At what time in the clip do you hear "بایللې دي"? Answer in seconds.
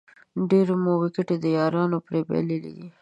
2.27-2.77